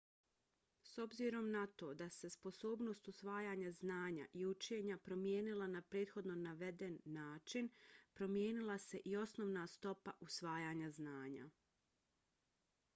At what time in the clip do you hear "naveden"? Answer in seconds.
6.45-6.97